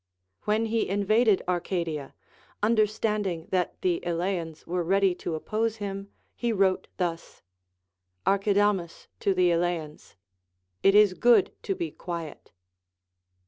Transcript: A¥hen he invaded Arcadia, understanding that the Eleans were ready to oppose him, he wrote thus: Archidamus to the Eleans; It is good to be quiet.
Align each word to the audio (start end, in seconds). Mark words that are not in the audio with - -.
A¥hen 0.47 0.65
he 0.69 0.89
invaded 0.89 1.43
Arcadia, 1.47 2.15
understanding 2.63 3.45
that 3.51 3.79
the 3.83 4.03
Eleans 4.03 4.65
were 4.65 4.83
ready 4.83 5.13
to 5.13 5.35
oppose 5.35 5.75
him, 5.75 6.09
he 6.33 6.51
wrote 6.51 6.87
thus: 6.97 7.43
Archidamus 8.25 9.05
to 9.19 9.35
the 9.35 9.51
Eleans; 9.51 10.15
It 10.81 10.95
is 10.95 11.13
good 11.13 11.51
to 11.61 11.75
be 11.75 11.91
quiet. 11.91 12.51